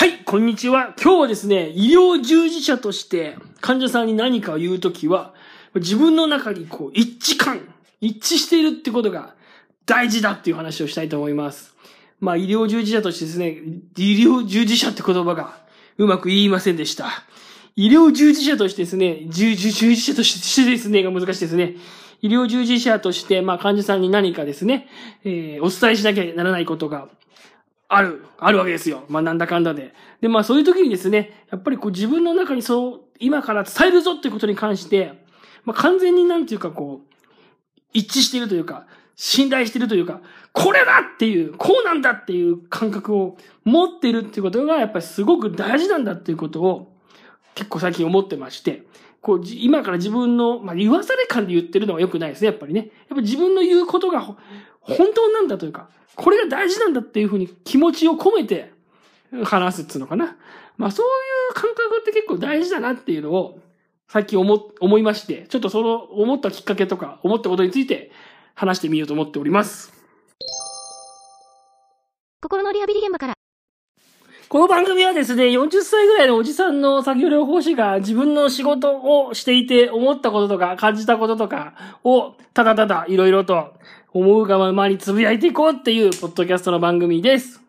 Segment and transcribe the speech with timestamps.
[0.00, 0.94] はい、こんにちは。
[0.98, 5.34] 今日はですね、医療従事者として患者さんに何かを言うときは、
[5.74, 7.68] 自分の中にこう一致感、
[8.00, 9.34] 一致しているってことが
[9.84, 11.74] 大事だっていう話をしたいと思います。
[12.18, 13.58] まあ医療従事者としてですね、
[13.98, 15.58] 医療従事者って言葉が
[15.98, 17.10] うまく言いませんでした。
[17.76, 21.76] 医療従事者としてですね、従事者としてですね、が難しいですね。
[22.22, 24.88] 医療従事者として、まあ患者さんに何かですね、
[25.24, 27.08] えー、お伝えしなきゃならないことが
[27.92, 29.04] ある、あるわけですよ。
[29.08, 29.92] まあなんだかんだで。
[30.20, 35.24] で、まあそういう時にですね、やっぱりこう自分の中にそう、今から伝えるぞっていうことに関して、
[35.64, 37.14] まあ完全になんていうかこう、
[37.92, 40.20] 一致しているというか、信頼してるというか、
[40.52, 46.96] これだっていう、こうなんだっていう感覚を持ってるっていうことがやっぱりすごく大事なんだっていうことを
[47.56, 48.84] 結構最近思ってまして、
[49.22, 52.90] こう、今から自分の、まあ言わされ感で言ってるのは良くないですね、やっぱりね。
[53.08, 54.36] やっぱ自分の言うことが本
[55.14, 58.72] 当なんだというか、これが大事なんだっていうふうに気持ちを込めて
[59.44, 60.36] 話すっていうのかな。
[60.76, 61.08] まあそうい
[61.50, 63.60] う感覚って結構大事だなっていうのを
[64.08, 68.10] 最近思、思いまして、ちょっとその思ったきっかけとか思ったことについて
[68.54, 69.92] 話してみようと思っております。
[72.42, 73.39] 心のリハビリ現場から。
[74.50, 83.74] この番組はですね、40歳ぐらいのおじさんの作業療法士が自分の仕事をしていて思ったこととか感じたこととかをただただいろいろと
[84.12, 87.60] 思うがままにつぶやいていこうっていうポッドキャストの番組です。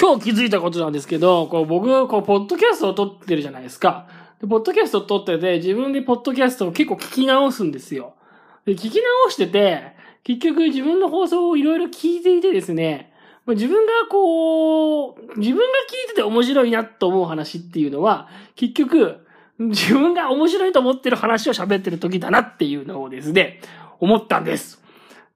[0.00, 4.08] 今日気づいたことなんですけど、こう僕、こう、ポッドキャストを撮ってるじゃないですか。
[4.40, 8.14] でポッドキャストを撮ってて、自分でポッドキャストを結構聞き直すんですよ。
[8.64, 9.94] で、聞き直してて、
[10.26, 13.12] 結局自分の放送をいろいろ聞いていてですね、
[13.46, 19.24] 自分がこう、自分が聞いてて面白いなと思う話っていうのは、結局、
[19.60, 23.60] 自分が面白いと思ってる話を喋ってる時だなっていうのをですね、
[24.00, 24.82] 思ったんです。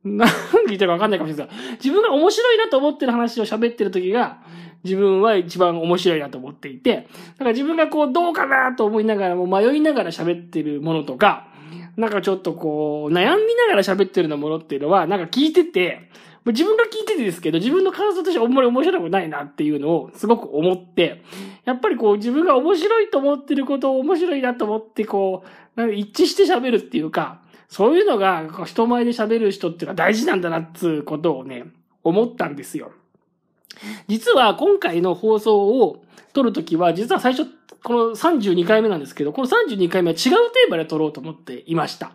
[0.03, 0.29] 何
[0.67, 4.39] 言ってるか分かんないかもしれないですが、自分が面白いなと思ってる話を喋ってる時が、
[4.83, 11.47] 自分は一番面白いなと思っていて、だから自分がこう、どうかなと思いながらも迷いながら喋ってるものとか、
[11.97, 16.09] なんかちょっとこう、悩みながら喋ってるようなものっていうのは、なんか聞いてて、
[16.47, 21.23] 自分が聞いててですけど、自分の感想としてあんまり面白くないなっていうのをすごく思って、
[21.65, 25.45] やっぱりこう自分が面白いと思ってることを面白いなと思ってこ
[25.77, 31.67] う、なんか一致して喋るっていうか、そういうのが人前で喋る人っていうのは大事なんだなっつうことをね、
[32.03, 32.93] 思ったんですよ。
[34.09, 37.51] 実は今回の放送を撮るときは、実は最初、
[37.83, 40.21] この32回目なんですけど、この32回目は違う
[40.53, 42.13] テーマで撮ろうと思っていました。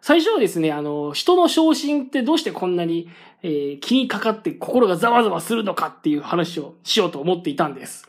[0.00, 3.08] 最初はですね、あの、人の昇進ってどうしてこんなに、
[3.42, 8.08] えー気にかかって心がざわざわするのかっていう話をしようと思っていたんです。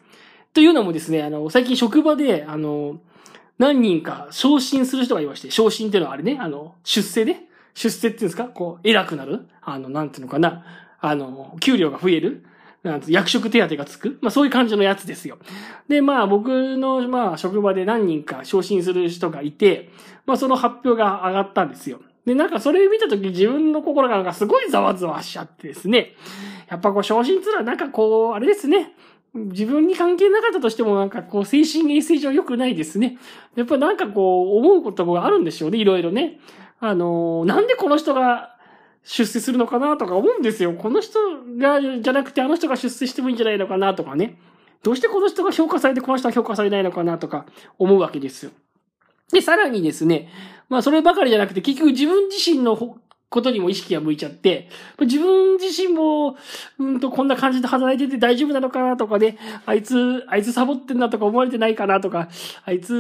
[0.53, 3.00] というのもですね、あの、最近職場で、あの、
[3.57, 7.47] 何人か昇進する人がいまして、昇進っていうのはあれね、あの、出世ね。
[7.73, 10.63] 出世っていうんですかこう、偉くなるあの、なんていうのかな。
[11.00, 12.45] あの、給料が増える
[12.83, 14.17] なんて役職手当がつく？
[14.21, 15.38] まあそういう感じのやつですよ。
[15.88, 19.89] で、まあ僕の、まあ職場で何人か昇進する人がいて、
[20.25, 22.01] まあその発表が上がったんですよ。
[22.25, 26.16] で、なんかそれ見たとき自分の心がなんかすごいざわざわしちゃってですね。
[26.69, 28.94] やっぱこう昇進っていうのはなんかこう、あれですね。
[29.33, 33.17] 自分に関係なかったとしてもなんかこう精神衛生上良くないですね。
[33.55, 36.39] やっぱなんかこう思うことがあるんでしょうね、いろいろね。
[36.79, 38.52] あのーなんでこの人が
[39.03, 40.73] 出世するのかなとか思うんですよ。
[40.73, 41.19] この人
[41.57, 44.39] が、じゃなくてあの人が出世してもいいんじゃないのかなとかね。
[44.83, 47.45] どうしてこの人が評価されてこの人は評価されないのかなとか
[47.79, 48.51] 思うわけですよ。
[49.31, 50.29] で、さらにですね、
[50.69, 52.77] まあそればかりじゃなくて結局自分自身の
[53.33, 54.69] ことにも意識が向いちゃって、
[54.99, 56.37] 自分自身も、
[56.77, 62.29] うんと、こんな感じで働いてて大丈夫なのかなとかね、あいつ、あいつサボってんなとか思われてないかなとか、
[62.63, 62.93] あいつ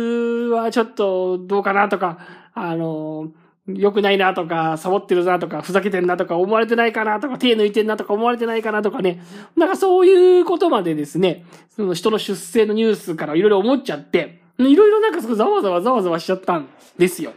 [0.51, 2.17] はちょっとどうかなとか、
[2.55, 3.31] あの、
[3.67, 9.21] 良くないなとか、サボってるなとか、ふざけてんなとか思われてないかなとか、手抜いてんなとか思われてないかなとかね。
[9.55, 17.31] なんかそういうことまでですね、その人の出世のニュースからいろいろ思っちゃって、いろいろなんかすごいざわざわざわざわしちゃったんですよ。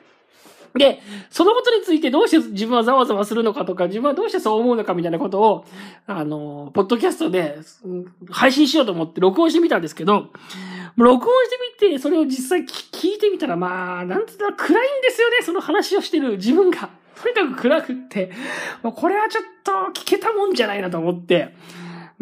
[0.74, 1.00] で、
[1.30, 5.64] そのことについてどうして自分はざわざわするのかとか、自分はどうしてそう思うのかみたいなことを、
[6.06, 7.58] あの、ポッドキャストで
[8.30, 10.28] 配信しようと思って録音してみたんですけど、
[10.96, 16.88] 録音してみて、それを実際聞いてみたら、まあ、なんつったら暗いんですよね、その話をしてる自分が。
[17.22, 18.30] とにかく暗くって、
[18.82, 21.54] これはちょっと聞けたもんじゃないなと思って、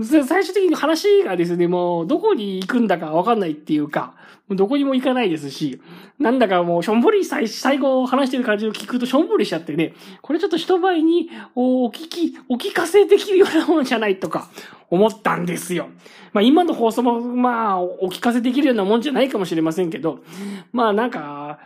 [0.02, 4.14] 最終的に話がですね、もうどこに行くんだかわかんないっていうか、
[4.50, 5.80] どこにも行かないですし、
[6.18, 14.50] なんだかもうしょんぼり最最後話してる感じを聞くとしょんぼりしちゃってね、これちょっと人前にお聞き、お聞かせできるようなものじゃないとか
[14.90, 15.88] 思ったんですよ。
[16.32, 20.24] まあ今の放送もまあお聞かせできるようなもんじゃないかもしれませんけど、
[20.72, 21.60] まあなんか、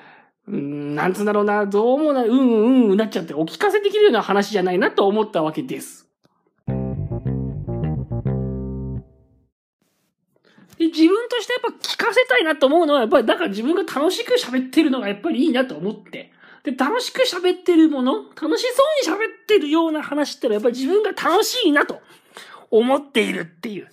[0.46, 6.07] うん、なんつうんだろうな、どうもな、うんうんうんなっちゃって、お聞かせできるような話じゃないなと思ったわけです。
[10.78, 16.32] で自分としてやっぱ聞かせたいなと思うのは、やっぱりだから自分が楽しく喋ってるのがやっぱりいいなと思って。
[16.62, 22.00] で、楽しく喋ってるもの、楽しそうに喋ってるような話ってのはやっぱり自分が楽しいなと
[22.70, 23.88] 思っているっていう。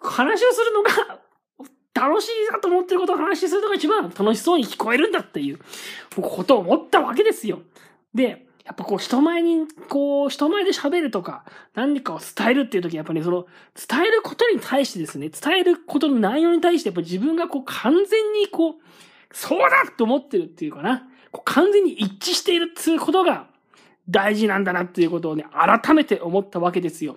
[0.00, 1.20] 話をするのが
[1.94, 5.58] 楽しいなと思ってることを話するのが一番楽しそうに聞こえるんだっていう
[6.20, 7.62] ことを思ったわけですよ。
[8.12, 11.44] で、やっぱこう人前に、こう人前で喋るとか
[11.74, 13.46] 何かを伝えるっていう時やっぱりその
[13.88, 18.74] 伝えることに対してですね、伝えることの内容に対してやっぱ自分がこう完全にこう、
[19.32, 21.08] そうだと思ってるっていうかな。
[21.30, 23.48] こう完全に一致しているっていうことが
[24.08, 27.16] 大事なんだなっていうことをね、改めて思ったわけですよ。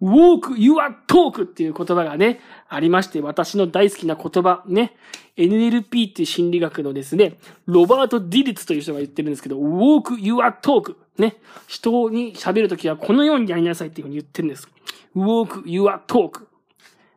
[0.00, 4.96] walk your talk っていう言葉がね、ありまして、私の大好きな言葉、ね、
[5.36, 11.36] NLP っていう心理学のですね、ロバート・ディリツという人が言ってるんですけど、walk your talk ね、
[11.66, 14.68] 人に喋るときはこのようにやりなさいっていうふうに言ってるんです。
[15.16, 16.46] walk your talk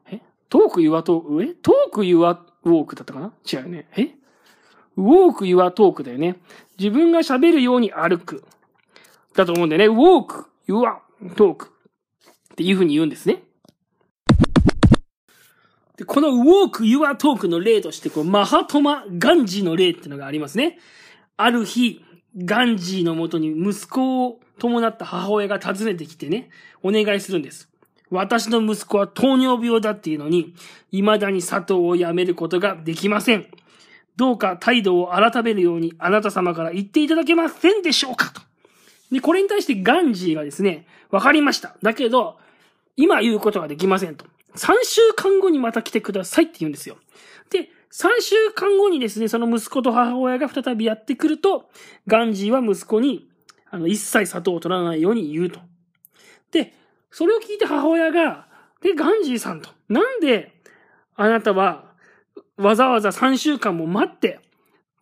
[0.09, 0.19] え
[0.49, 1.43] ?talk your talk?
[1.43, 3.31] え ?talk your walk だったかな？
[3.51, 3.87] 違うよね。
[3.95, 4.15] え
[4.97, 6.37] ?walk your talk だよね。
[6.79, 8.43] 自分が喋るように歩く。
[9.35, 9.97] だと思うんだよね。
[9.97, 10.97] walk your
[11.35, 11.69] talk っ
[12.55, 13.43] ていうふうに言うんですね。
[15.97, 20.79] で、この walk your talk の例として、こう、マハトマ・ガンジーの例っていうのがありますね。
[21.37, 22.03] ある日、
[22.37, 26.49] ガンジーのもとに息子を伴った母親が訪ねてきてね、
[26.81, 27.69] お願いするんです。
[28.09, 30.53] 私の息子は糖尿病だっていうのに、
[30.91, 33.47] 未だに砂糖をやめることができません。
[34.17, 38.41] どうか態度を改めるようにあなた様から言っていただけませんでしょうかと。
[39.11, 41.75] で、これに対してガンジーがですね、わかりました。
[41.81, 42.37] だけど、
[42.95, 44.25] 今言うことができませんと。
[44.55, 46.97] 3週間後にまた来てくださいって言うんですよ。
[47.49, 51.69] で、3週間後にですね、その息子と母親が再びやってくると、
[52.07, 53.29] ガンジーは息子に、
[53.69, 55.59] あの、一切砂糖を取らないように言うと。
[56.51, 56.73] で、
[57.09, 58.47] それを聞いて母親が、
[58.81, 60.53] で、ガンジーさんと、なんで、
[61.15, 61.91] あなたは、
[62.57, 64.39] わざわざ3週間も待って、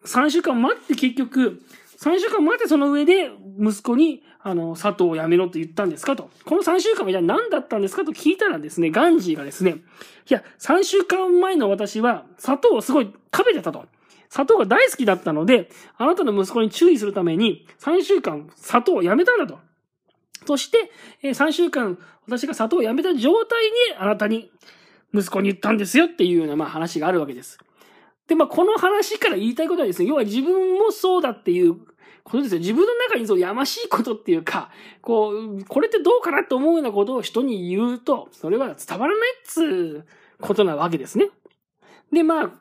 [0.05, 1.61] 3週間待って結局、
[1.99, 3.29] 3週間待ってその上で
[3.59, 6.29] 息子に、あの、砂糖をやめろと言ったんですかと。
[6.45, 9.81] この3週間はじゃあ何だったんですかと聞いたらですね、ガンジーがですね、
[10.29, 13.85] いや、3週間前の私は砂糖をすごい食べてたと。
[14.29, 19.59] 砂糖が大好きだったので、あなたの息子に注意するために3週間砂糖をやめたんだと。
[20.45, 20.91] そして、
[21.21, 24.51] え3週間私が砂糖をやめた状態であなたに
[25.13, 27.57] 息子に言ったんですよっていうようなまあ話があるわけです。
[28.27, 31.77] で、まあこの話から言いたいことはですね、要は自分もそうだっていう
[32.23, 32.59] ことですよ。
[32.59, 34.69] 自分の中にそうやましいことっていうか、
[35.01, 40.05] こう、これってどうかなと思うようなことを人に言うと、それは伝わらないっつう
[40.41, 41.29] ことなわけですね。
[42.11, 42.51] で、まあ、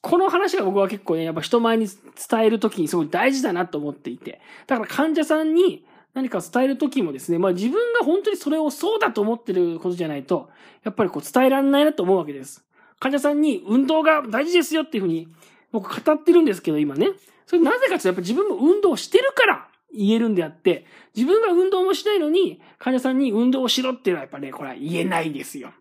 [0.00, 4.40] この話が僕は結構ね、やっぱ人前に伝えるときにすごい大事だなと思っていて。
[4.66, 5.84] だから患者さんに
[6.14, 10.50] 何か伝えるときもですね、まあ自分が本当にそれをそうだと思ってることじゃないと、
[10.84, 12.64] やっぱりこう伝えられないなと思うわけです。
[13.00, 15.28] 患者さんに運動が大事ですよっていうふうに
[15.72, 17.08] 僕語ってるんですけど、今ね。
[17.48, 20.84] それなぜかというとやっぱ自分も運動してるから言えるんであって、
[21.16, 25.72] 自分が運動もしないのに患者さんに運動をしろっていうのはやっぱね、これは言えないですよ。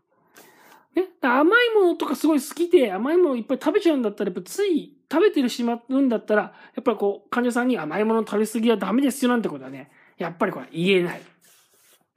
[0.95, 11.21] ね、甘いものとかすごい好きで甘いものいっぱい食べちゃうんだったら、やっぱつい食べてるしまうんだったら、やっぱりこう、患者さんに甘いもの食べ過ぎはダメですよなんてことはね、やっぱりこれ言えない。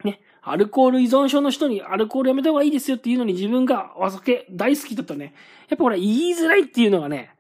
[0.05, 0.21] ね。
[0.43, 5.35] アルコール依存症の人にアルコールやめた方がいいですよっていうのに自分がお酒大好きだとね、
[5.69, 7.35] やっぱこれ言いづらいっていうのがね、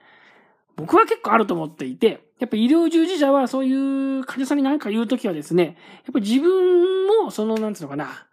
[0.81, 3.73] 僕は結構あると思っていて、やっぱ医療従事者はそうい
[4.21, 8.27] う患者さんに何か言うときはですね、やっぱ自分もその、なんつうのかな、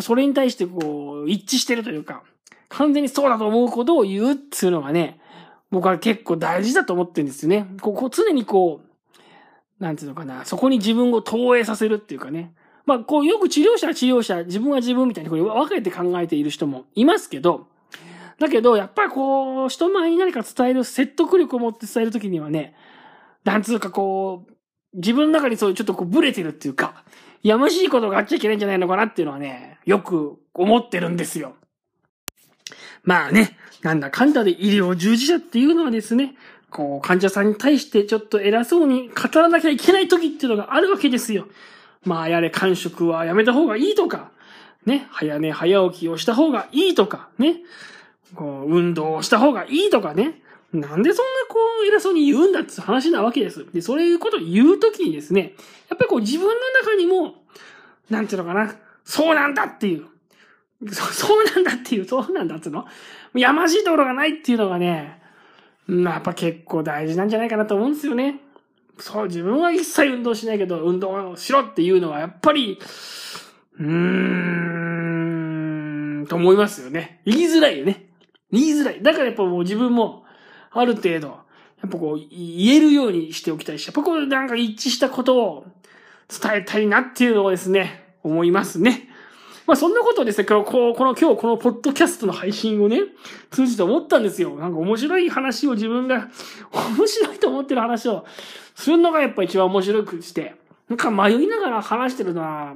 [0.00, 2.22] それに対してこう、一致してるというか、
[2.68, 5.20] 完全にそうだと思うことを言うっていうのがね、
[5.70, 7.66] 僕は結構大事だと思ってるんですよね。
[7.80, 12.52] ここ常にこう、なんていうのかな、そこに自分を投影させるっていうかね。
[12.84, 17.66] まあ、こう、よく治療者は治療者、自分は自分みたいにこれ分けて考えている人もいますけど、
[18.40, 22.74] だけど、やっぱりこう、人前に何か伝える、説得力を持って伝えるときにはね、
[23.44, 24.52] なんつうかこう、
[24.94, 27.04] 自分の中にそういうちょっとこうブレてるっていうか、
[27.42, 31.54] やましいことがあっちゃいけないんじゃないのかなっていうのはね、よく思ってるんですよ。
[33.04, 36.34] まあね、なんだかんだで医療従事者っていうのはですね、
[36.70, 41.46] こう、患者さんに対してちょっと偉そうに語らなきゃいけない時っていうのがあるわけですよ。
[42.04, 44.30] まあ、やれ、感触はやめた方がいいとか、
[44.86, 47.56] ね、早寝早起きをした方がいいとか、ね、
[48.34, 53.66] こう、運動した方がいいとかね、なんでそんなこう、偉そうに言うんだって話なわけです。
[53.72, 55.54] で、そういうことを言うときにですね、
[55.88, 57.42] やっぱりこう自分の中にも、
[58.08, 60.06] なんていうのかな、そうなんだっていう、
[60.92, 62.86] そそうなんだっていう、そうなんだっていうの？
[63.34, 65.20] やましいところがないっていうのがね、
[65.88, 68.40] やっぱ結構大事なんじゃないかなと思うんですよね。
[68.98, 72.78] そう、自分は一切運動しないけど、運動しろっていうのはやっぱり、
[73.78, 73.86] うー
[76.22, 77.22] ん、と思いますよね。
[77.24, 78.09] 言いづらいよね。
[78.52, 79.02] 言いづらい。
[79.02, 80.24] だからやっぱもう自分も、
[80.70, 85.66] ある程度、やっぱこう、言えるようにしておきたいし、やっぱこう、なんか一致したことを
[86.28, 89.08] 伝えたいなっていうのをですね、思いますね。
[89.66, 93.00] まあそんなことをですね、この、この今日このポッドキャストの配信をね、
[93.50, 94.56] 通じて思ったんですよ。
[94.56, 96.28] なんか面白い話を自分が、
[96.96, 98.24] 面白いと思ってる話を
[98.74, 100.56] するのがやっぱ一番面白くして、
[100.88, 102.74] なんか迷いながら話してるのは、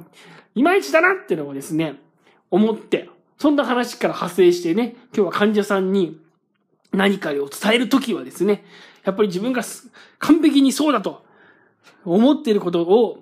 [0.54, 2.00] いまいちだなっていうのをですね、
[2.50, 6.20] 思って、そんな話から派生してね、今日は患者さんに
[6.92, 8.64] 何かを伝えるときはですね、
[9.04, 9.62] やっぱり自分が
[10.18, 11.24] 完璧にそうだと
[12.04, 13.18] 思っていることを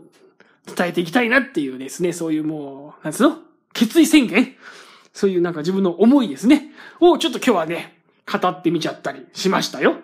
[0.67, 3.39] 伝えていきたいなっていうですね、そういうもう、なんつうの
[3.73, 4.55] 決意宣言
[5.13, 6.71] そういうなんか自分の思いですね。
[7.01, 7.99] をちょっと今日はね、
[8.31, 9.97] 語ってみちゃったりしましたよ。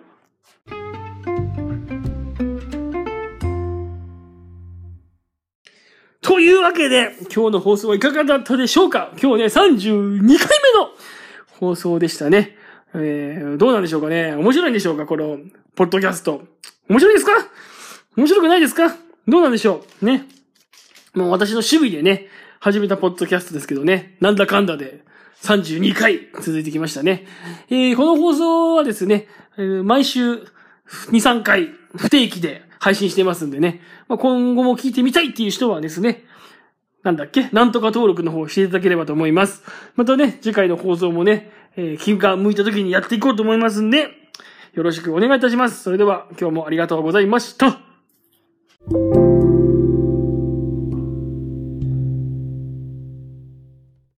[6.29, 9.11] というわけで、今日の放送はいかがだったでしょうか？
[9.19, 10.37] 今日ね、32回目の
[11.59, 12.55] 放送でしたね。
[12.93, 14.35] えー、どうなんでしょうかね？
[14.35, 15.07] 面白いんでしょうか？
[15.07, 15.39] この、
[15.75, 16.43] ポッドキャスト。
[16.87, 17.31] 面白いですか？
[18.15, 18.95] 面白くないですか？
[19.27, 20.05] どうなんでしょう？
[20.05, 20.27] ね。
[21.15, 22.27] もう私の趣味でね、
[22.59, 25.03] 始めたポッドキャストですけどね、なんだかんだで
[25.41, 27.25] 32回続いてきましたね。
[27.71, 29.25] えー、この放送はですね、
[29.83, 30.43] 毎週2、
[31.09, 36.23] 3回不定期で配信してますんでね、まあ、今後も聞いてみたいっていう人はですね、
[37.03, 39.63] なんだっけなんとか登録の方していただければと思います。
[39.95, 44.09] またね、次回の放送もね、えー、金が向いた時にやっていこうと思いますんで、
[44.73, 45.83] よろしくお願いいたします。
[45.83, 47.79] それでは、今日もありがとうございました。